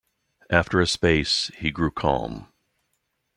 [0.49, 2.47] After a space he grew calm.